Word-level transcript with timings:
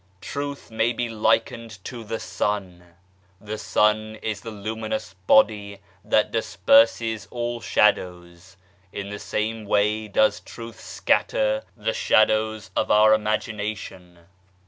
Truth 0.21 0.71
may 0.71 0.93
be 0.93 1.09
likened 1.09 1.77
to 1.83 2.03
the 2.03 2.19
Sun! 2.19 2.95
The 3.39 3.59
Sun 3.59 4.17
is 4.23 4.41
the 4.41 4.49
luminous 4.49 5.13
body 5.27 5.79
that 6.03 6.31
disperses 6.31 7.27
all 7.29 7.61
shadows; 7.61 8.57
in 8.91 9.11
the 9.11 9.19
same 9.19 9.63
way 9.63 10.07
does 10.07 10.39
Truth 10.39 10.79
scatter 10.79 11.61
the 11.77 11.93
shadows 11.93 12.71
of 12.75 12.89
our 12.89 13.11
117 13.11 13.53
n8 13.53 13.57
THEOSOPHICAL 13.59 13.75
SOCIETY 13.75 14.11
imagination. 14.15 14.19